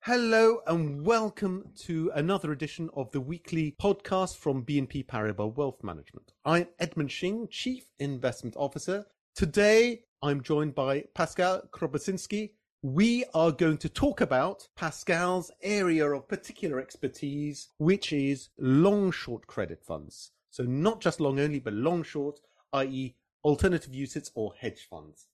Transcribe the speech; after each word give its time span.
Hello 0.00 0.60
and 0.66 1.04
welcome 1.04 1.68
to 1.76 2.10
another 2.14 2.52
edition 2.52 2.88
of 2.94 3.10
the 3.10 3.20
weekly 3.20 3.74
podcast 3.80 4.36
from 4.36 4.64
BNP 4.64 5.06
Paribas 5.06 5.54
Wealth 5.56 5.82
Management. 5.82 6.32
I'm 6.44 6.68
Edmund 6.78 7.10
Shing, 7.10 7.48
Chief 7.50 7.84
Investment 7.98 8.56
Officer. 8.56 9.04
Today 9.34 10.04
I'm 10.22 10.42
joined 10.42 10.74
by 10.74 11.04
Pascal 11.14 11.62
Chrobocinski. 11.72 12.52
We 12.82 13.24
are 13.34 13.52
going 13.52 13.78
to 13.78 13.88
talk 13.88 14.20
about 14.20 14.66
Pascal's 14.76 15.50
area 15.62 16.10
of 16.10 16.28
particular 16.28 16.80
expertise, 16.80 17.68
which 17.78 18.12
is 18.12 18.48
long 18.58 19.10
short 19.10 19.46
credit 19.46 19.84
funds. 19.84 20.32
So 20.50 20.62
not 20.64 21.00
just 21.00 21.20
long 21.20 21.38
only, 21.38 21.58
but 21.58 21.74
long 21.74 22.02
short, 22.02 22.40
i.e. 22.72 23.14
alternative 23.44 23.92
UCITS 23.92 24.30
or 24.34 24.52
hedge 24.58 24.86
funds. 24.88 25.26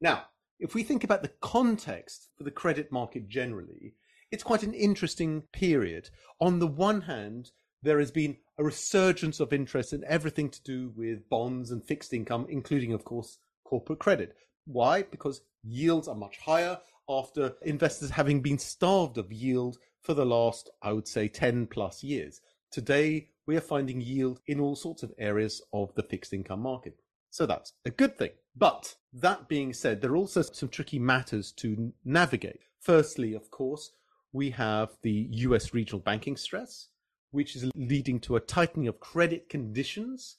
Now, 0.00 0.24
if 0.58 0.74
we 0.74 0.82
think 0.82 1.04
about 1.04 1.22
the 1.22 1.32
context 1.40 2.28
for 2.36 2.44
the 2.44 2.50
credit 2.50 2.90
market 2.90 3.28
generally, 3.28 3.94
it's 4.30 4.42
quite 4.42 4.62
an 4.62 4.74
interesting 4.74 5.42
period. 5.52 6.10
On 6.40 6.58
the 6.58 6.66
one 6.66 7.02
hand, 7.02 7.50
there 7.82 7.98
has 7.98 8.10
been 8.10 8.36
a 8.58 8.64
resurgence 8.64 9.40
of 9.40 9.52
interest 9.52 9.92
in 9.92 10.04
everything 10.04 10.50
to 10.50 10.62
do 10.62 10.92
with 10.96 11.28
bonds 11.28 11.70
and 11.70 11.84
fixed 11.84 12.12
income, 12.12 12.46
including, 12.48 12.92
of 12.92 13.04
course, 13.04 13.38
corporate 13.64 14.00
credit. 14.00 14.36
Why? 14.66 15.02
Because 15.02 15.42
yields 15.62 16.08
are 16.08 16.14
much 16.14 16.38
higher 16.38 16.78
after 17.08 17.54
investors 17.62 18.10
having 18.10 18.40
been 18.40 18.58
starved 18.58 19.16
of 19.16 19.32
yield 19.32 19.78
for 20.02 20.14
the 20.14 20.26
last, 20.26 20.70
I 20.82 20.92
would 20.92 21.08
say, 21.08 21.28
10 21.28 21.68
plus 21.68 22.02
years. 22.02 22.40
Today, 22.70 23.28
we 23.46 23.56
are 23.56 23.62
finding 23.62 24.00
yield 24.00 24.40
in 24.46 24.60
all 24.60 24.76
sorts 24.76 25.02
of 25.02 25.14
areas 25.18 25.62
of 25.72 25.94
the 25.94 26.02
fixed 26.02 26.32
income 26.32 26.60
market. 26.60 26.98
So 27.30 27.46
that's 27.46 27.72
a 27.84 27.90
good 27.90 28.18
thing. 28.18 28.30
But 28.58 28.96
that 29.12 29.48
being 29.48 29.72
said, 29.72 30.00
there 30.00 30.12
are 30.12 30.16
also 30.16 30.42
some 30.42 30.68
tricky 30.68 30.98
matters 30.98 31.52
to 31.52 31.92
navigate. 32.04 32.62
Firstly, 32.80 33.34
of 33.34 33.50
course, 33.50 33.92
we 34.32 34.50
have 34.50 34.90
the 35.02 35.28
US 35.30 35.72
regional 35.72 36.00
banking 36.00 36.36
stress, 36.36 36.88
which 37.30 37.54
is 37.54 37.70
leading 37.74 38.18
to 38.20 38.36
a 38.36 38.40
tightening 38.40 38.88
of 38.88 39.00
credit 39.00 39.48
conditions, 39.48 40.36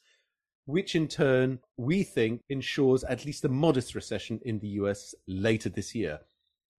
which 0.66 0.96
in 0.96 1.08
turn 1.08 1.60
we 1.78 2.04
think 2.04 2.42
ensures 2.50 3.04
at 3.06 3.26
least 3.26 3.46
a 3.46 3.50
modest 3.50 3.96
recession 3.96 4.40
in 4.44 4.60
the 4.60 4.68
US 4.80 5.16
later 5.26 5.70
this 5.70 5.96
year. 5.96 6.20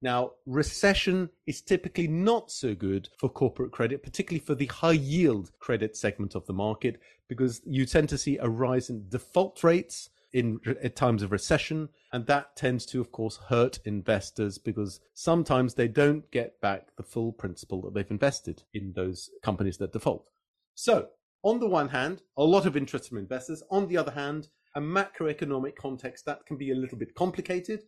Now, 0.02 0.32
recession 0.46 1.30
is 1.46 1.60
typically 1.60 2.08
not 2.08 2.50
so 2.50 2.74
good 2.74 3.08
for 3.18 3.28
corporate 3.28 3.72
credit, 3.72 4.02
particularly 4.02 4.44
for 4.44 4.54
the 4.54 4.66
high 4.66 4.92
yield 4.92 5.52
credit 5.58 5.96
segment 5.96 6.34
of 6.34 6.46
the 6.46 6.54
market, 6.54 7.00
because 7.28 7.60
you 7.64 7.84
tend 7.86 8.08
to 8.10 8.18
see 8.18 8.38
a 8.38 8.48
rise 8.48 8.90
in 8.90 9.08
default 9.08 9.62
rates 9.62 10.10
in 10.32 10.60
at 10.82 10.96
times 10.96 11.22
of 11.22 11.32
recession 11.32 11.88
and 12.12 12.26
that 12.26 12.54
tends 12.56 12.86
to 12.86 13.00
of 13.00 13.10
course 13.10 13.38
hurt 13.48 13.80
investors 13.84 14.58
because 14.58 15.00
sometimes 15.14 15.74
they 15.74 15.88
don't 15.88 16.30
get 16.30 16.60
back 16.60 16.88
the 16.96 17.02
full 17.02 17.32
principal 17.32 17.82
that 17.82 17.94
they've 17.94 18.10
invested 18.10 18.62
in 18.72 18.92
those 18.94 19.30
companies 19.42 19.78
that 19.78 19.92
default. 19.92 20.30
So 20.74 21.08
on 21.42 21.58
the 21.58 21.68
one 21.68 21.88
hand 21.88 22.22
a 22.36 22.44
lot 22.44 22.66
of 22.66 22.76
interest 22.76 23.08
from 23.08 23.18
investors. 23.18 23.62
On 23.70 23.88
the 23.88 23.96
other 23.96 24.12
hand 24.12 24.48
a 24.74 24.80
macroeconomic 24.80 25.76
context 25.76 26.24
that 26.26 26.46
can 26.46 26.56
be 26.56 26.70
a 26.70 26.76
little 26.76 26.98
bit 26.98 27.14
complicated. 27.14 27.82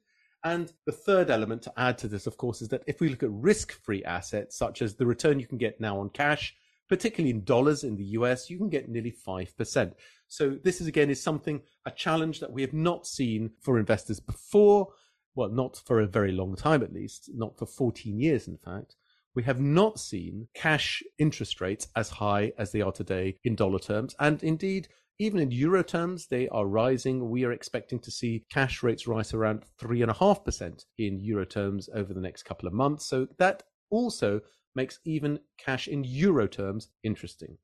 And 0.44 0.72
the 0.86 0.92
third 0.92 1.30
element 1.30 1.62
to 1.62 1.72
add 1.76 1.98
to 1.98 2.08
this, 2.08 2.26
of 2.26 2.36
course, 2.36 2.62
is 2.62 2.68
that 2.70 2.82
if 2.88 3.00
we 3.00 3.08
look 3.08 3.22
at 3.22 3.30
risk 3.30 3.72
free 3.84 4.02
assets, 4.02 4.58
such 4.58 4.82
as 4.82 4.96
the 4.96 5.06
return 5.06 5.38
you 5.38 5.46
can 5.46 5.58
get 5.58 5.80
now 5.80 6.00
on 6.00 6.08
cash, 6.10 6.56
particularly 6.88 7.30
in 7.30 7.44
dollars 7.44 7.84
in 7.84 7.96
the 7.96 8.04
US, 8.18 8.50
you 8.50 8.58
can 8.58 8.68
get 8.68 8.88
nearly 8.88 9.14
5%. 9.26 9.92
So 10.28 10.58
this 10.62 10.80
is 10.80 10.86
again 10.86 11.10
is 11.10 11.22
something, 11.22 11.62
a 11.86 11.90
challenge 11.90 12.40
that 12.40 12.52
we 12.52 12.62
have 12.62 12.72
not 12.72 13.06
seen 13.06 13.50
for 13.60 13.78
investors 13.78 14.20
before. 14.20 14.88
Well, 15.34 15.48
not 15.48 15.80
for 15.86 16.00
a 16.00 16.06
very 16.06 16.32
long 16.32 16.56
time, 16.56 16.82
at 16.82 16.92
least, 16.92 17.30
not 17.32 17.58
for 17.58 17.66
14 17.66 18.18
years, 18.18 18.48
in 18.48 18.58
fact. 18.58 18.96
We 19.34 19.42
have 19.44 19.60
not 19.60 19.98
seen 19.98 20.48
cash 20.54 21.02
interest 21.18 21.60
rates 21.60 21.88
as 21.96 22.10
high 22.10 22.52
as 22.58 22.70
they 22.70 22.82
are 22.82 22.92
today 22.92 23.36
in 23.44 23.54
dollar 23.54 23.78
terms. 23.78 24.14
And 24.20 24.42
indeed, 24.42 24.88
even 25.18 25.40
in 25.40 25.50
euro 25.50 25.82
terms, 25.82 26.26
they 26.26 26.48
are 26.48 26.66
rising. 26.66 27.30
We 27.30 27.44
are 27.44 27.52
expecting 27.52 27.98
to 28.00 28.10
see 28.10 28.44
cash 28.50 28.82
rates 28.82 29.06
rise 29.06 29.32
around 29.32 29.64
3.5% 29.80 30.84
in 30.98 31.20
euro 31.20 31.44
terms 31.44 31.88
over 31.94 32.12
the 32.12 32.20
next 32.20 32.42
couple 32.42 32.66
of 32.66 32.74
months. 32.74 33.06
So 33.06 33.28
that 33.38 33.62
also 33.90 34.40
makes 34.74 34.98
even 35.04 35.38
cash 35.58 35.88
in 35.88 36.04
euro 36.04 36.46
terms 36.46 36.88
interesting. 37.02 37.56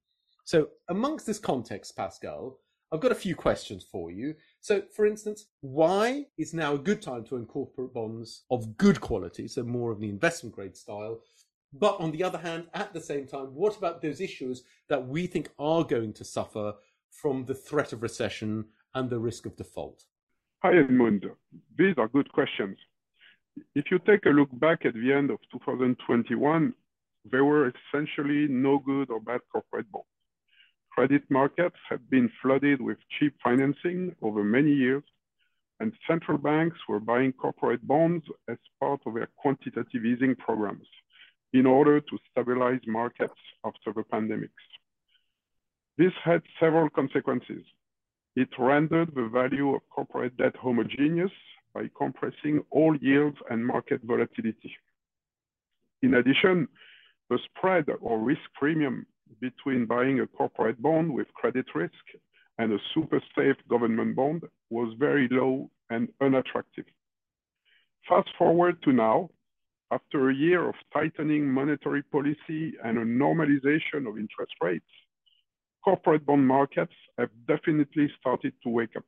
So, 0.44 0.68
amongst 0.88 1.26
this 1.26 1.38
context, 1.38 1.96
Pascal, 1.96 2.58
I've 2.90 3.00
got 3.00 3.12
a 3.12 3.16
few 3.26 3.34
questions 3.34 3.84
for 3.84 4.10
you. 4.10 4.34
So, 4.60 4.82
for 4.94 5.06
instance, 5.06 5.46
why 5.60 6.24
is 6.38 6.54
now 6.54 6.74
a 6.74 6.78
good 6.78 7.02
time 7.02 7.24
to 7.24 7.36
incorporate 7.36 7.92
bonds 7.92 8.44
of 8.50 8.78
good 8.78 9.00
quality, 9.00 9.46
so 9.46 9.62
more 9.62 9.90
of 9.90 10.00
the 10.00 10.08
investment 10.08 10.54
grade 10.54 10.76
style? 10.76 11.20
But 11.72 12.00
on 12.00 12.12
the 12.12 12.24
other 12.24 12.38
hand, 12.38 12.68
at 12.72 12.94
the 12.94 13.00
same 13.00 13.26
time, 13.26 13.54
what 13.54 13.76
about 13.76 14.00
those 14.00 14.22
issues 14.22 14.64
that 14.88 15.06
we 15.06 15.26
think 15.26 15.50
are 15.58 15.84
going 15.84 16.14
to 16.14 16.24
suffer 16.24 16.72
from 17.10 17.44
the 17.44 17.54
threat 17.54 17.92
of 17.92 18.02
recession 18.02 18.64
and 18.94 19.10
the 19.10 19.18
risk 19.18 19.44
of 19.44 19.56
default? 19.56 20.04
Hi, 20.62 20.78
Edmund. 20.78 21.26
These 21.76 21.94
are 21.98 22.08
good 22.08 22.32
questions. 22.32 22.78
If 23.74 23.90
you 23.90 23.98
take 23.98 24.24
a 24.24 24.30
look 24.30 24.48
back 24.58 24.86
at 24.86 24.94
the 24.94 25.12
end 25.12 25.30
of 25.30 25.38
2021, 25.52 26.72
there 27.30 27.44
were 27.44 27.72
essentially 27.72 28.48
no 28.48 28.78
good 28.78 29.10
or 29.10 29.20
bad 29.20 29.40
corporate 29.52 29.90
bonds. 29.90 30.08
Credit 30.90 31.22
markets 31.30 31.76
have 31.88 32.08
been 32.10 32.30
flooded 32.42 32.80
with 32.80 32.98
cheap 33.18 33.34
financing 33.42 34.14
over 34.22 34.42
many 34.42 34.72
years, 34.72 35.04
and 35.80 35.92
central 36.08 36.38
banks 36.38 36.78
were 36.88 37.00
buying 37.00 37.32
corporate 37.32 37.86
bonds 37.86 38.24
as 38.48 38.58
part 38.80 39.00
of 39.06 39.14
their 39.14 39.28
quantitative 39.36 40.04
easing 40.04 40.34
programs 40.34 40.88
in 41.52 41.66
order 41.66 42.00
to 42.00 42.18
stabilize 42.30 42.80
markets 42.86 43.40
after 43.64 43.92
the 43.92 44.02
pandemics. 44.02 44.66
This 45.96 46.12
had 46.24 46.42
several 46.60 46.88
consequences. 46.90 47.64
It 48.36 48.48
rendered 48.58 49.14
the 49.14 49.28
value 49.28 49.74
of 49.74 49.82
corporate 49.90 50.36
debt 50.36 50.54
homogeneous 50.56 51.32
by 51.74 51.90
compressing 51.96 52.62
all 52.70 52.96
yields 52.96 53.36
and 53.50 53.66
market 53.66 54.00
volatility. 54.04 54.76
In 56.02 56.14
addition, 56.14 56.68
the 57.30 57.38
spread 57.46 57.86
or 58.00 58.18
risk 58.18 58.40
premium 58.54 59.06
between 59.40 59.86
buying 59.86 60.20
a 60.20 60.26
corporate 60.26 60.80
bond 60.80 61.12
with 61.12 61.32
credit 61.34 61.66
risk 61.74 61.92
and 62.58 62.72
a 62.72 62.78
super 62.94 63.20
safe 63.36 63.56
government 63.68 64.16
bond 64.16 64.42
was 64.70 64.94
very 64.98 65.28
low 65.30 65.70
and 65.90 66.08
unattractive. 66.20 66.84
Fast 68.08 68.28
forward 68.38 68.82
to 68.82 68.92
now, 68.92 69.30
after 69.90 70.28
a 70.28 70.34
year 70.34 70.68
of 70.68 70.74
tightening 70.92 71.46
monetary 71.46 72.02
policy 72.02 72.74
and 72.84 72.98
a 72.98 73.04
normalization 73.04 74.06
of 74.06 74.18
interest 74.18 74.52
rates, 74.62 74.84
corporate 75.84 76.26
bond 76.26 76.46
markets 76.46 76.92
have 77.18 77.30
definitely 77.46 78.10
started 78.18 78.52
to 78.62 78.68
wake 78.70 78.96
up. 78.96 79.04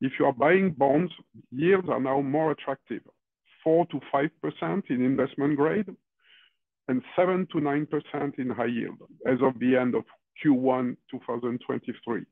If 0.00 0.12
you 0.18 0.26
are 0.26 0.32
buying 0.32 0.70
bonds, 0.72 1.12
yields 1.50 1.88
are 1.88 2.00
now 2.00 2.20
more 2.22 2.50
attractive, 2.52 3.02
4 3.62 3.86
to 3.86 4.00
5% 4.12 4.90
in 4.90 5.02
investment 5.02 5.56
grade 5.56 5.94
and 6.90 7.02
7 7.14 7.46
to 7.52 7.58
9% 7.58 8.38
in 8.40 8.50
high 8.50 8.64
yield 8.64 8.98
as 9.24 9.38
of 9.42 9.56
the 9.60 9.76
end 9.76 9.94
of 9.94 10.02
Q1 10.44 10.96
2023. 11.08 12.22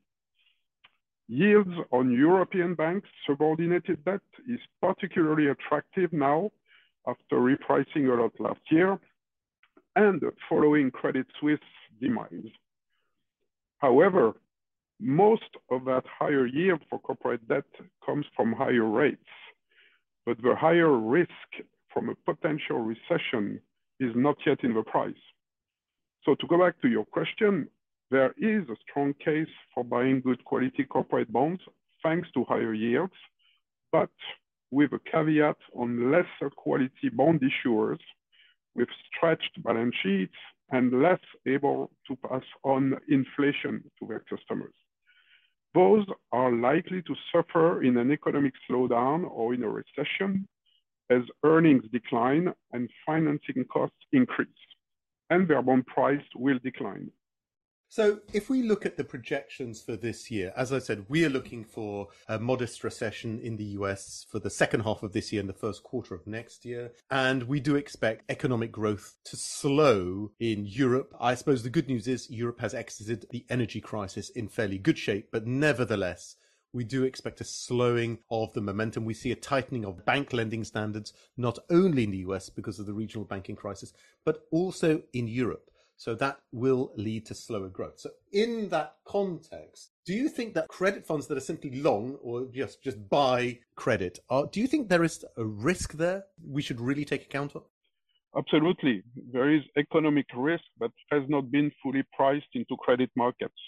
Yields 1.29 1.75
on 1.91 2.11
European 2.11 2.75
banks 2.75 3.07
subordinated 3.25 4.03
debt 4.03 4.19
is 4.49 4.59
particularly 4.81 5.47
attractive 5.47 6.11
now 6.11 6.51
after 7.07 7.37
repricing 7.37 8.09
a 8.09 8.21
lot 8.21 8.33
last 8.37 8.59
year 8.69 8.99
and 9.95 10.21
following 10.49 10.91
Credit 10.91 11.25
Suisse 11.39 11.71
demise. 12.01 12.51
However, 13.77 14.33
most 14.99 15.51
of 15.71 15.85
that 15.85 16.03
higher 16.19 16.45
yield 16.45 16.81
for 16.89 16.99
corporate 16.99 17.47
debt 17.47 17.71
comes 18.05 18.25
from 18.35 18.51
higher 18.51 18.83
rates, 18.83 19.31
but 20.25 20.35
the 20.41 20.53
higher 20.53 20.97
risk 20.97 21.49
from 21.93 22.09
a 22.09 22.15
potential 22.29 22.79
recession 22.79 23.61
is 23.99 24.11
not 24.15 24.37
yet 24.45 24.63
in 24.63 24.73
the 24.73 24.83
price. 24.83 25.13
So 26.23 26.35
to 26.35 26.47
go 26.47 26.57
back 26.59 26.81
to 26.81 26.87
your 26.87 27.05
question, 27.05 27.67
there 28.11 28.33
is 28.37 28.67
a 28.69 28.75
strong 28.89 29.13
case 29.23 29.53
for 29.73 29.83
buying 29.83 30.21
good 30.21 30.43
quality 30.45 30.83
corporate 30.83 31.31
bonds 31.31 31.61
thanks 32.03 32.27
to 32.33 32.43
higher 32.45 32.73
yields, 32.73 33.13
but 33.91 34.09
with 34.71 34.91
a 34.93 34.99
caveat 35.11 35.57
on 35.75 36.11
lesser 36.11 36.49
quality 36.55 37.09
bond 37.13 37.41
issuers 37.41 37.99
with 38.75 38.87
stretched 39.07 39.61
balance 39.63 39.95
sheets 40.01 40.35
and 40.71 41.01
less 41.01 41.19
able 41.47 41.91
to 42.07 42.15
pass 42.27 42.43
on 42.63 42.95
inflation 43.09 43.83
to 43.99 44.07
their 44.07 44.23
customers. 44.29 44.73
Those 45.73 46.05
are 46.31 46.51
likely 46.51 47.01
to 47.03 47.15
suffer 47.31 47.83
in 47.83 47.97
an 47.97 48.11
economic 48.11 48.53
slowdown 48.69 49.29
or 49.29 49.53
in 49.53 49.63
a 49.63 49.69
recession 49.69 50.47
as 51.09 51.21
earnings 51.43 51.83
decline 51.91 52.53
and 52.71 52.89
financing 53.05 53.65
costs 53.71 53.97
increase, 54.11 54.47
and 55.29 55.47
their 55.47 55.61
bond 55.61 55.85
price 55.87 56.25
will 56.35 56.59
decline. 56.63 57.11
So, 57.91 58.19
if 58.33 58.51
we 58.51 58.61
look 58.61 58.85
at 58.85 58.97
the 58.97 59.03
projections 59.03 59.81
for 59.81 59.95
this 59.95 60.29
year, 60.29 60.53
as 60.55 60.71
I 60.71 60.77
said, 60.77 61.07
we 61.09 61.25
are 61.25 61.29
looking 61.29 61.63
for 61.63 62.09
a 62.27 62.37
modest 62.37 62.83
recession 62.83 63.39
in 63.39 63.57
the 63.57 63.63
US 63.79 64.27
for 64.29 64.37
the 64.37 64.51
second 64.51 64.81
half 64.81 65.01
of 65.01 65.11
this 65.11 65.33
year 65.33 65.39
and 65.39 65.49
the 65.49 65.53
first 65.53 65.81
quarter 65.81 66.13
of 66.13 66.27
next 66.27 66.65
year. 66.65 66.91
And 67.09 67.43
we 67.43 67.59
do 67.59 67.75
expect 67.75 68.29
economic 68.29 68.71
growth 68.71 69.15
to 69.25 69.35
slow 69.35 70.29
in 70.39 70.67
Europe. 70.67 71.15
I 71.19 71.33
suppose 71.33 71.63
the 71.63 71.71
good 71.71 71.87
news 71.87 72.07
is 72.07 72.29
Europe 72.29 72.59
has 72.59 72.75
exited 72.75 73.25
the 73.31 73.43
energy 73.49 73.81
crisis 73.81 74.29
in 74.29 74.49
fairly 74.49 74.77
good 74.77 74.99
shape, 74.99 75.29
but 75.31 75.47
nevertheless, 75.47 76.35
we 76.73 76.83
do 76.83 77.03
expect 77.03 77.41
a 77.41 77.43
slowing 77.43 78.19
of 78.29 78.53
the 78.53 78.61
momentum. 78.61 79.05
We 79.05 79.13
see 79.13 79.31
a 79.31 79.35
tightening 79.35 79.85
of 79.85 80.05
bank 80.05 80.33
lending 80.33 80.63
standards, 80.63 81.13
not 81.37 81.59
only 81.69 82.03
in 82.03 82.11
the 82.11 82.25
US 82.29 82.49
because 82.49 82.79
of 82.79 82.85
the 82.85 82.93
regional 82.93 83.25
banking 83.25 83.55
crisis, 83.55 83.93
but 84.23 84.43
also 84.51 85.01
in 85.13 85.27
Europe. 85.27 85.69
So 85.99 86.15
that 86.15 86.39
will 86.53 86.93
lead 86.95 87.25
to 87.25 87.35
slower 87.35 87.67
growth. 87.67 87.99
So 87.99 88.11
in 88.31 88.69
that 88.69 88.95
context, 89.05 89.91
do 90.05 90.13
you 90.13 90.29
think 90.29 90.53
that 90.53 90.69
credit 90.69 91.05
funds 91.05 91.27
that 91.27 91.37
are 91.37 91.41
simply 91.41 91.81
long 91.81 92.17
or 92.21 92.45
just 92.53 92.81
just 92.81 93.09
buy 93.09 93.59
credit, 93.75 94.17
are, 94.29 94.45
do 94.49 94.61
you 94.61 94.67
think 94.67 94.87
there 94.87 95.03
is 95.03 95.25
a 95.35 95.43
risk 95.43 95.93
there 95.93 96.23
we 96.41 96.61
should 96.61 96.79
really 96.79 97.03
take 97.03 97.23
account 97.23 97.53
of? 97.53 97.63
Absolutely. 98.37 99.03
There 99.33 99.53
is 99.53 99.61
economic 99.77 100.27
risk 100.33 100.63
that 100.79 100.91
has 101.11 101.23
not 101.27 101.51
been 101.51 101.69
fully 101.83 102.03
priced 102.13 102.53
into 102.53 102.77
credit 102.77 103.09
markets. 103.17 103.61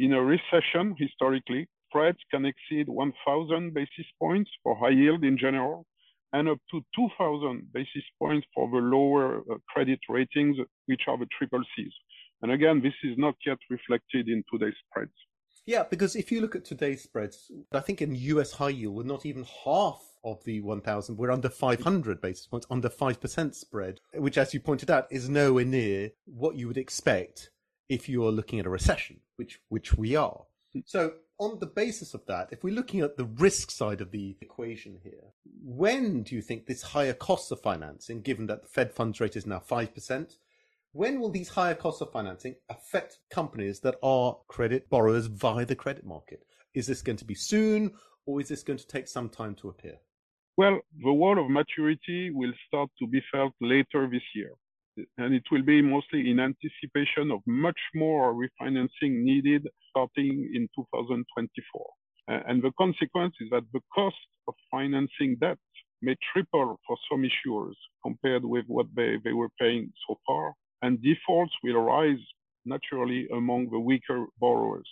In 0.00 0.14
a 0.14 0.22
recession, 0.22 0.96
historically, 0.98 1.68
spreads 1.90 2.18
can 2.30 2.44
exceed 2.44 2.88
1,000 2.88 3.74
basis 3.74 4.06
points 4.18 4.50
for 4.62 4.76
high 4.76 4.90
yield 4.90 5.24
in 5.24 5.36
general 5.36 5.86
and 6.32 6.48
up 6.48 6.58
to 6.70 6.80
2,000 6.94 7.72
basis 7.72 8.04
points 8.18 8.46
for 8.54 8.70
the 8.70 8.76
lower 8.76 9.38
uh, 9.40 9.56
credit 9.68 9.98
ratings, 10.08 10.56
which 10.86 11.02
are 11.08 11.18
the 11.18 11.26
triple 11.36 11.62
Cs. 11.76 11.92
And 12.42 12.52
again, 12.52 12.80
this 12.80 12.94
is 13.02 13.18
not 13.18 13.34
yet 13.44 13.58
reflected 13.68 14.28
in 14.28 14.44
today's 14.52 14.74
spreads. 14.88 15.12
Yeah, 15.66 15.84
because 15.90 16.16
if 16.16 16.32
you 16.32 16.40
look 16.40 16.56
at 16.56 16.64
today's 16.64 17.02
spreads, 17.02 17.50
I 17.72 17.80
think 17.80 18.00
in 18.00 18.14
US 18.14 18.52
high 18.52 18.70
yield, 18.70 18.94
we're 18.94 19.02
not 19.02 19.26
even 19.26 19.44
half 19.64 20.00
of 20.24 20.42
the 20.44 20.60
1,000. 20.60 21.16
We're 21.16 21.30
under 21.30 21.48
500 21.48 22.20
basis 22.20 22.46
points, 22.46 22.66
under 22.70 22.88
5% 22.88 23.54
spread, 23.54 24.00
which, 24.14 24.38
as 24.38 24.54
you 24.54 24.60
pointed 24.60 24.90
out, 24.90 25.06
is 25.10 25.28
nowhere 25.28 25.64
near 25.64 26.10
what 26.26 26.56
you 26.56 26.68
would 26.68 26.78
expect 26.78 27.50
if 27.88 28.08
you 28.08 28.24
are 28.24 28.30
looking 28.30 28.60
at 28.60 28.66
a 28.66 28.70
recession, 28.70 29.20
which 29.36 29.60
which 29.68 29.94
we 29.94 30.14
are. 30.14 30.44
So 30.84 31.14
on 31.40 31.58
the 31.58 31.66
basis 31.66 32.12
of 32.12 32.24
that, 32.26 32.48
if 32.52 32.62
we're 32.62 32.74
looking 32.74 33.00
at 33.00 33.16
the 33.16 33.24
risk 33.24 33.70
side 33.70 34.02
of 34.02 34.10
the 34.10 34.36
equation 34.42 34.98
here, 35.02 35.32
when 35.64 36.22
do 36.22 36.34
you 36.36 36.42
think 36.42 36.66
this 36.66 36.82
higher 36.82 37.14
cost 37.14 37.50
of 37.50 37.60
financing, 37.60 38.20
given 38.20 38.46
that 38.46 38.62
the 38.62 38.68
Fed 38.68 38.92
funds 38.92 39.18
rate 39.20 39.36
is 39.36 39.46
now 39.46 39.58
5%, 39.58 40.36
when 40.92 41.18
will 41.18 41.30
these 41.30 41.48
higher 41.48 41.74
costs 41.74 42.02
of 42.02 42.12
financing 42.12 42.56
affect 42.68 43.20
companies 43.30 43.80
that 43.80 43.96
are 44.02 44.36
credit 44.48 44.90
borrowers 44.90 45.26
via 45.26 45.64
the 45.64 45.74
credit 45.74 46.04
market? 46.04 46.44
Is 46.74 46.86
this 46.86 47.00
going 47.00 47.16
to 47.16 47.24
be 47.24 47.34
soon 47.34 47.92
or 48.26 48.40
is 48.42 48.48
this 48.48 48.62
going 48.62 48.78
to 48.78 48.86
take 48.86 49.08
some 49.08 49.30
time 49.30 49.54
to 49.56 49.70
appear? 49.70 49.96
Well, 50.58 50.78
the 51.02 51.12
wall 51.12 51.42
of 51.42 51.50
maturity 51.50 52.30
will 52.30 52.52
start 52.66 52.90
to 52.98 53.06
be 53.06 53.22
felt 53.32 53.54
later 53.62 54.08
this 54.12 54.22
year 54.34 54.52
and 55.18 55.34
it 55.34 55.44
will 55.50 55.62
be 55.62 55.82
mostly 55.82 56.30
in 56.30 56.40
anticipation 56.40 57.30
of 57.30 57.40
much 57.46 57.80
more 57.94 58.34
refinancing 58.34 59.22
needed 59.22 59.66
starting 59.90 60.50
in 60.54 60.68
2024. 60.74 61.86
And 62.28 62.62
the 62.62 62.72
consequence 62.78 63.34
is 63.40 63.48
that 63.50 63.64
the 63.72 63.80
cost 63.94 64.16
of 64.46 64.54
financing 64.70 65.36
debt 65.40 65.58
may 66.02 66.16
triple 66.32 66.78
for 66.86 66.96
some 67.10 67.22
issuers 67.22 67.74
compared 68.02 68.44
with 68.44 68.64
what 68.68 68.86
they, 68.94 69.16
they 69.24 69.32
were 69.32 69.50
paying 69.60 69.92
so 70.08 70.18
far, 70.26 70.54
and 70.82 71.02
defaults 71.02 71.52
will 71.62 71.80
rise 71.80 72.24
naturally 72.64 73.26
among 73.36 73.70
the 73.70 73.78
weaker 73.78 74.26
borrowers. 74.38 74.88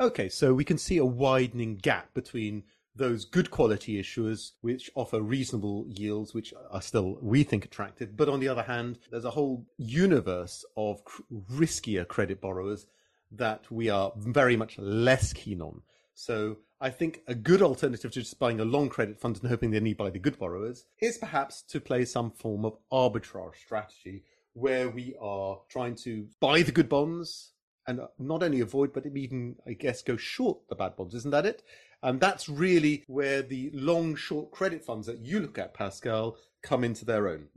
Okay, 0.00 0.28
so 0.28 0.54
we 0.54 0.64
can 0.64 0.78
see 0.78 0.96
a 0.96 1.04
widening 1.04 1.76
gap 1.76 2.14
between 2.14 2.64
those 2.94 3.24
good 3.24 3.50
quality 3.50 4.00
issuers 4.00 4.52
which 4.60 4.90
offer 4.94 5.20
reasonable 5.20 5.86
yields, 5.88 6.34
which 6.34 6.52
are 6.70 6.82
still, 6.82 7.18
we 7.22 7.42
think, 7.42 7.64
attractive. 7.64 8.16
But 8.16 8.28
on 8.28 8.40
the 8.40 8.48
other 8.48 8.62
hand, 8.62 8.98
there's 9.10 9.24
a 9.24 9.30
whole 9.30 9.66
universe 9.78 10.64
of 10.76 11.04
cr- 11.04 11.22
riskier 11.50 12.06
credit 12.06 12.40
borrowers 12.40 12.86
that 13.30 13.70
we 13.70 13.88
are 13.88 14.12
very 14.16 14.56
much 14.56 14.78
less 14.78 15.32
keen 15.32 15.62
on. 15.62 15.80
So 16.14 16.58
I 16.80 16.90
think 16.90 17.22
a 17.26 17.34
good 17.34 17.62
alternative 17.62 18.12
to 18.12 18.20
just 18.20 18.38
buying 18.38 18.60
a 18.60 18.64
long 18.64 18.88
credit 18.88 19.18
fund 19.18 19.38
and 19.40 19.48
hoping 19.48 19.70
they 19.70 19.78
only 19.78 19.94
buy 19.94 20.10
the 20.10 20.18
good 20.18 20.38
borrowers 20.38 20.84
is 21.00 21.16
perhaps 21.16 21.62
to 21.62 21.80
play 21.80 22.04
some 22.04 22.30
form 22.30 22.64
of 22.66 22.76
arbitrage 22.92 23.56
strategy 23.56 24.24
where 24.52 24.90
we 24.90 25.14
are 25.20 25.60
trying 25.70 25.94
to 25.94 26.26
buy 26.40 26.62
the 26.62 26.72
good 26.72 26.88
bonds 26.88 27.52
and 27.86 28.00
not 28.18 28.42
only 28.42 28.60
avoid, 28.60 28.92
but 28.92 29.06
even, 29.06 29.56
I 29.66 29.72
guess, 29.72 30.02
go 30.02 30.16
short 30.16 30.58
the 30.68 30.74
bad 30.74 30.94
bonds. 30.94 31.14
Isn't 31.14 31.32
that 31.32 31.46
it? 31.46 31.62
And 32.02 32.20
that's 32.20 32.48
really 32.48 33.04
where 33.06 33.42
the 33.42 33.70
long 33.72 34.16
short 34.16 34.50
credit 34.50 34.84
funds 34.84 35.06
that 35.06 35.20
you 35.24 35.40
look 35.40 35.58
at, 35.58 35.74
Pascal, 35.74 36.36
come 36.62 36.82
into 36.82 37.04
their 37.04 37.28
own. 37.28 37.48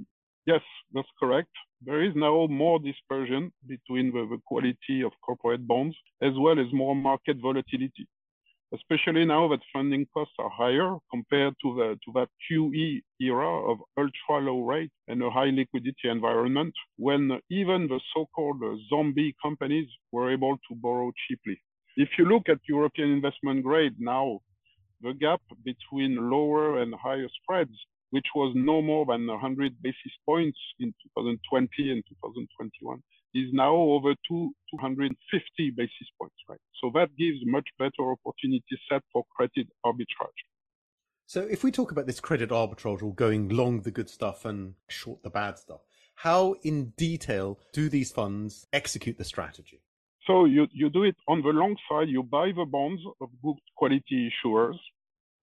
Yes, 0.45 0.61
that's 0.93 1.07
correct. 1.19 1.49
There 1.83 2.03
is 2.03 2.13
now 2.15 2.47
more 2.47 2.79
dispersion 2.79 3.51
between 3.67 4.11
the, 4.13 4.27
the 4.29 4.39
quality 4.45 5.01
of 5.03 5.11
corporate 5.25 5.67
bonds 5.67 5.95
as 6.21 6.33
well 6.37 6.59
as 6.59 6.71
more 6.71 6.95
market 6.95 7.37
volatility, 7.41 8.07
especially 8.73 9.25
now 9.25 9.47
that 9.49 9.59
funding 9.73 10.05
costs 10.13 10.35
are 10.37 10.49
higher 10.49 10.95
compared 11.11 11.55
to, 11.63 11.75
the, 11.75 11.99
to 12.05 12.11
that 12.13 12.29
QE 12.45 13.01
era 13.19 13.71
of 13.71 13.79
ultra 13.97 14.45
low 14.45 14.61
rate 14.61 14.91
and 15.07 15.21
a 15.23 15.31
high 15.31 15.49
liquidity 15.49 16.09
environment 16.09 16.73
when 16.97 17.39
even 17.49 17.87
the 17.87 17.99
so-called 18.15 18.61
zombie 18.89 19.35
companies 19.41 19.87
were 20.11 20.31
able 20.31 20.57
to 20.69 20.75
borrow 20.75 21.11
cheaply. 21.27 21.59
If 21.97 22.09
you 22.17 22.25
look 22.25 22.49
at 22.49 22.59
European 22.67 23.09
investment 23.11 23.63
grade 23.63 23.95
now, 23.99 24.41
the 25.01 25.13
gap 25.13 25.41
between 25.63 26.29
lower 26.29 26.81
and 26.81 26.93
higher 26.93 27.29
spreads, 27.41 27.77
which 28.09 28.25
was 28.35 28.53
no 28.55 28.81
more 28.81 29.05
than 29.05 29.27
100 29.27 29.81
basis 29.81 30.11
points 30.25 30.57
in 30.79 30.89
2020 31.15 31.91
and 31.91 32.03
2021, 32.09 33.01
is 33.33 33.49
now 33.53 33.73
over 33.73 34.13
two, 34.27 34.51
250 34.71 35.71
basis 35.71 36.07
points, 36.19 36.35
right? 36.49 36.59
So 36.81 36.91
that 36.95 37.15
gives 37.17 37.39
much 37.45 37.67
better 37.79 38.11
opportunity 38.11 38.63
set 38.89 39.01
for 39.13 39.23
credit 39.33 39.67
arbitrage. 39.85 40.41
So 41.27 41.41
if 41.41 41.63
we 41.63 41.71
talk 41.71 41.91
about 41.91 42.07
this 42.07 42.19
credit 42.19 42.49
arbitrage 42.49 43.03
or 43.03 43.13
going 43.13 43.49
long 43.49 43.81
the 43.81 43.91
good 43.91 44.09
stuff 44.09 44.43
and 44.43 44.75
short 44.89 45.23
the 45.23 45.29
bad 45.29 45.57
stuff, 45.57 45.81
how 46.15 46.55
in 46.63 46.93
detail 46.97 47.59
do 47.71 47.87
these 47.87 48.11
funds 48.11 48.67
execute 48.73 49.17
the 49.17 49.23
strategy? 49.23 49.81
So 50.27 50.45
you, 50.45 50.67
you 50.71 50.89
do 50.89 51.03
it 51.03 51.15
on 51.27 51.41
the 51.41 51.49
long 51.49 51.75
side, 51.89 52.09
you 52.09 52.23
buy 52.23 52.51
the 52.55 52.65
bonds 52.65 53.01
of 53.21 53.29
good 53.43 53.57
quality 53.75 54.31
issuers, 54.31 54.77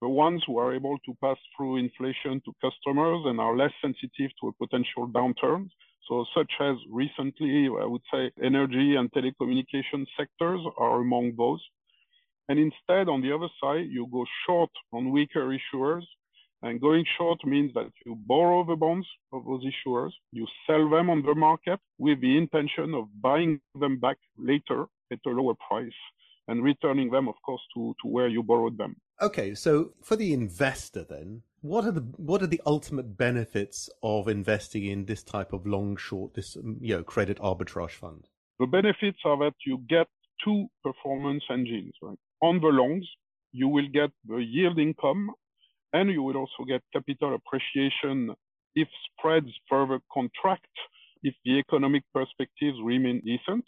the 0.01 0.09
ones 0.09 0.43
who 0.47 0.59
are 0.59 0.75
able 0.75 0.99
to 1.07 1.15
pass 1.23 1.37
through 1.57 1.77
inflation 1.77 2.43
to 2.45 2.53
customers 2.61 3.23
and 3.27 3.39
are 3.41 3.57
less 3.57 3.71
sensitive 3.81 4.31
to 4.41 4.49
a 4.49 4.53
potential 4.53 5.09
downturn. 5.09 5.69
So 6.09 6.25
such 6.37 6.51
as 6.61 6.77
recently, 6.91 7.69
I 7.81 7.85
would 7.85 8.03
say 8.13 8.33
energy 8.43 8.97
and 8.97 9.11
telecommunication 9.13 10.05
sectors 10.17 10.61
are 10.77 11.01
among 11.01 11.37
those. 11.37 11.63
And 12.49 12.59
instead, 12.59 13.09
on 13.09 13.23
the 13.23 13.33
other 13.33 13.49
side, 13.63 13.87
you 13.89 14.09
go 14.11 14.27
short 14.47 14.71
on 14.93 15.13
weaker 15.13 15.57
issuers 15.57 16.03
and 16.63 16.81
going 16.81 17.05
short 17.19 17.45
means 17.45 17.73
that 17.75 17.91
you 18.07 18.17
borrow 18.27 18.65
the 18.65 18.77
bonds 18.77 19.07
of 19.33 19.45
those 19.45 19.65
issuers, 19.65 20.11
you 20.31 20.47
sell 20.67 20.89
them 20.89 21.11
on 21.11 21.23
the 21.23 21.35
market 21.35 21.81
with 21.99 22.21
the 22.21 22.37
intention 22.39 22.95
of 22.95 23.05
buying 23.21 23.61
them 23.79 23.99
back 23.99 24.17
later 24.39 24.87
at 25.13 25.19
a 25.27 25.31
lower 25.31 25.55
price 25.69 25.93
and 26.49 26.63
returning 26.63 27.11
them, 27.11 27.29
of 27.29 27.35
course, 27.45 27.61
to, 27.75 27.95
to 28.03 28.09
where 28.09 28.29
you 28.29 28.43
borrowed 28.43 28.79
them. 28.79 28.97
Okay, 29.21 29.55
so 29.55 29.93
for 30.03 30.17
the 30.17 30.33
investor 30.33 31.05
then, 31.09 31.43
what 31.61 31.85
are 31.85 31.93
the 31.93 32.01
what 32.17 32.43
are 32.43 32.49
the 32.49 32.61
ultimate 32.67 33.17
benefits 33.17 33.89
of 34.03 34.27
investing 34.27 34.85
in 34.85 35.05
this 35.05 35.23
type 35.23 35.53
of 35.53 35.65
long 35.65 35.97
short 35.97 36.35
this 36.35 36.57
um, 36.57 36.79
you 36.81 36.97
know 36.97 37.05
credit 37.05 37.39
arbitrage 37.39 37.93
fund? 37.93 38.27
The 38.59 38.67
benefits 38.67 39.19
are 39.25 39.39
that 39.39 39.55
you 39.65 39.79
get 39.89 40.09
two 40.45 40.67
performance 40.83 41.45
engines, 41.51 41.93
right? 42.03 42.19
On 42.41 42.61
the 42.61 42.67
longs, 42.67 43.07
you 43.53 43.69
will 43.69 43.89
get 43.93 44.11
the 44.27 44.39
yield 44.39 44.79
income 44.79 45.31
and 45.93 46.11
you 46.11 46.23
will 46.23 46.37
also 46.37 46.65
get 46.67 46.83
capital 46.93 47.35
appreciation 47.35 48.35
if 48.75 48.89
spreads 49.07 49.51
further 49.69 50.01
contract, 50.13 50.67
if 51.23 51.35
the 51.45 51.59
economic 51.59 52.03
perspectives 52.15 52.79
remain 52.83 53.21
decent. 53.25 53.65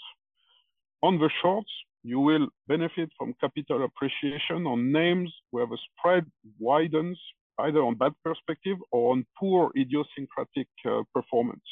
On 1.03 1.19
the 1.19 1.31
shorts, 1.43 1.71
you 2.03 2.21
will 2.21 2.49
benefit 2.69 3.11
from 3.19 3.35
capital 3.41 3.85
appreciation 3.85 4.67
on 4.67 4.93
names 4.93 5.33
where 5.51 5.67
the 5.67 5.79
spread 5.89 6.25
widens 6.59 7.19
either 7.61 7.81
on 7.81 7.95
bad 7.95 8.13
perspective 8.25 8.79
or 8.91 9.13
on 9.13 9.27
poor 9.39 9.71
idiosyncratic 9.77 10.69
uh, 10.87 11.03
performance. 11.15 11.63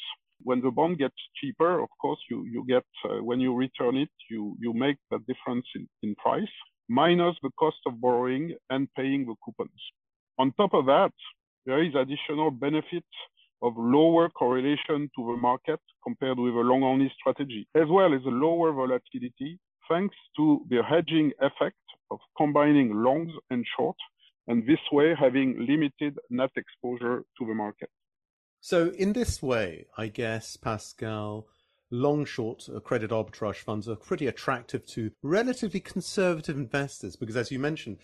When 0.42 0.60
the 0.60 0.70
bond 0.70 0.98
gets 0.98 1.14
cheaper, 1.40 1.80
of 1.80 1.88
course, 2.00 2.18
you, 2.30 2.44
you 2.44 2.64
get, 2.66 2.84
uh, 3.04 3.22
when 3.22 3.40
you 3.40 3.54
return 3.54 3.96
it, 3.96 4.10
you, 4.30 4.56
you 4.60 4.72
make 4.72 4.96
the 5.10 5.18
difference 5.28 5.66
in, 5.74 5.88
in 6.02 6.14
price, 6.16 6.54
minus 6.88 7.36
the 7.42 7.50
cost 7.58 7.78
of 7.86 8.00
borrowing 8.00 8.54
and 8.70 8.88
paying 8.94 9.26
the 9.26 9.34
coupons. 9.44 9.70
On 10.42 10.50
top 10.54 10.74
of 10.74 10.86
that, 10.86 11.12
there 11.66 11.84
is 11.84 11.94
additional 11.94 12.50
benefit 12.50 13.04
of 13.62 13.74
lower 13.76 14.28
correlation 14.28 15.08
to 15.14 15.20
the 15.30 15.36
market 15.40 15.78
compared 16.02 16.36
with 16.36 16.52
a 16.54 16.66
long 16.70 16.82
only 16.82 17.12
strategy, 17.16 17.68
as 17.76 17.86
well 17.88 18.12
as 18.12 18.22
a 18.26 18.36
lower 18.46 18.72
volatility 18.72 19.60
thanks 19.88 20.16
to 20.36 20.66
the 20.68 20.82
hedging 20.82 21.30
effect 21.40 21.76
of 22.10 22.18
combining 22.36 22.92
longs 22.92 23.30
and 23.50 23.64
short, 23.76 23.94
and 24.48 24.66
this 24.66 24.80
way 24.90 25.14
having 25.16 25.64
limited 25.64 26.18
net 26.28 26.50
exposure 26.56 27.22
to 27.38 27.46
the 27.46 27.54
market. 27.54 27.88
So, 28.60 28.88
in 28.98 29.12
this 29.12 29.40
way, 29.40 29.86
I 29.96 30.08
guess, 30.08 30.56
Pascal, 30.56 31.46
long 31.88 32.24
short 32.24 32.68
credit 32.82 33.12
arbitrage 33.12 33.62
funds 33.62 33.88
are 33.88 33.94
pretty 33.94 34.26
attractive 34.26 34.84
to 34.86 35.12
relatively 35.22 35.78
conservative 35.78 36.56
investors 36.56 37.14
because, 37.14 37.36
as 37.36 37.52
you 37.52 37.60
mentioned, 37.60 37.98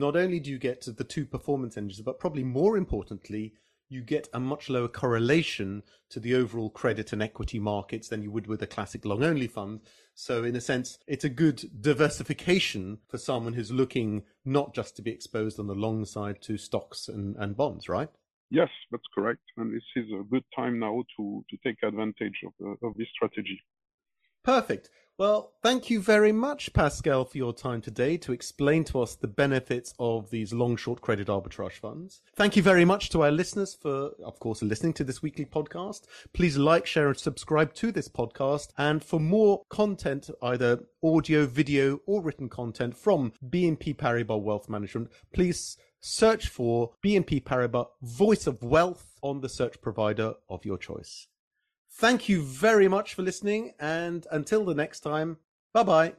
not 0.00 0.16
only 0.16 0.40
do 0.40 0.50
you 0.50 0.58
get 0.58 0.82
the 0.84 1.04
two 1.04 1.24
performance 1.24 1.76
engines, 1.76 2.00
but 2.00 2.18
probably 2.18 2.42
more 2.42 2.76
importantly, 2.76 3.54
you 3.90 4.00
get 4.02 4.28
a 4.32 4.40
much 4.40 4.70
lower 4.70 4.88
correlation 4.88 5.82
to 6.08 6.20
the 6.20 6.34
overall 6.34 6.70
credit 6.70 7.12
and 7.12 7.22
equity 7.22 7.58
markets 7.58 8.08
than 8.08 8.22
you 8.22 8.30
would 8.30 8.46
with 8.46 8.62
a 8.62 8.66
classic 8.66 9.04
long 9.04 9.22
only 9.24 9.48
fund. 9.48 9.80
So, 10.14 10.44
in 10.44 10.56
a 10.56 10.60
sense, 10.60 10.98
it's 11.06 11.24
a 11.24 11.28
good 11.28 11.82
diversification 11.82 12.98
for 13.08 13.18
someone 13.18 13.52
who's 13.52 13.72
looking 13.72 14.22
not 14.44 14.74
just 14.74 14.96
to 14.96 15.02
be 15.02 15.10
exposed 15.10 15.58
on 15.58 15.66
the 15.66 15.74
long 15.74 16.04
side 16.04 16.40
to 16.42 16.56
stocks 16.56 17.08
and, 17.08 17.36
and 17.36 17.56
bonds, 17.56 17.88
right? 17.88 18.08
Yes, 18.50 18.68
that's 18.90 19.04
correct. 19.14 19.42
And 19.56 19.74
this 19.74 19.82
is 19.96 20.06
a 20.12 20.24
good 20.24 20.44
time 20.54 20.78
now 20.78 21.02
to, 21.16 21.44
to 21.50 21.56
take 21.64 21.82
advantage 21.82 22.40
of, 22.46 22.52
uh, 22.64 22.86
of 22.86 22.96
this 22.96 23.08
strategy. 23.14 23.60
Perfect. 24.42 24.90
Well, 25.20 25.52
thank 25.62 25.90
you 25.90 26.00
very 26.00 26.32
much, 26.32 26.72
Pascal, 26.72 27.26
for 27.26 27.36
your 27.36 27.52
time 27.52 27.82
today 27.82 28.16
to 28.16 28.32
explain 28.32 28.84
to 28.84 29.02
us 29.02 29.16
the 29.16 29.28
benefits 29.28 29.92
of 29.98 30.30
these 30.30 30.54
long 30.54 30.78
short 30.78 31.02
credit 31.02 31.26
arbitrage 31.28 31.74
funds. 31.74 32.22
Thank 32.36 32.56
you 32.56 32.62
very 32.62 32.86
much 32.86 33.10
to 33.10 33.22
our 33.22 33.30
listeners 33.30 33.74
for, 33.74 34.12
of 34.24 34.40
course, 34.40 34.62
listening 34.62 34.94
to 34.94 35.04
this 35.04 35.20
weekly 35.20 35.44
podcast. 35.44 36.06
Please 36.32 36.56
like, 36.56 36.86
share, 36.86 37.08
and 37.08 37.18
subscribe 37.18 37.74
to 37.74 37.92
this 37.92 38.08
podcast. 38.08 38.68
And 38.78 39.04
for 39.04 39.20
more 39.20 39.60
content, 39.68 40.30
either 40.42 40.84
audio, 41.04 41.44
video, 41.44 42.00
or 42.06 42.22
written 42.22 42.48
content 42.48 42.96
from 42.96 43.34
BNP 43.46 43.96
Paribas 43.96 44.40
Wealth 44.40 44.70
Management, 44.70 45.10
please 45.34 45.76
search 46.00 46.48
for 46.48 46.92
BNP 47.04 47.44
Paribas 47.44 47.88
Voice 48.00 48.46
of 48.46 48.62
Wealth 48.62 49.18
on 49.20 49.42
the 49.42 49.50
search 49.50 49.82
provider 49.82 50.32
of 50.48 50.64
your 50.64 50.78
choice. 50.78 51.26
Thank 51.92 52.28
you 52.28 52.42
very 52.42 52.88
much 52.88 53.14
for 53.14 53.22
listening, 53.22 53.74
and 53.78 54.26
until 54.30 54.64
the 54.64 54.74
next 54.74 55.00
time, 55.00 55.38
bye 55.72 55.82
bye. 55.82 56.14